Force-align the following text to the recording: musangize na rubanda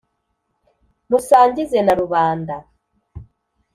musangize 1.09 1.79
na 1.83 1.93
rubanda 1.99 2.55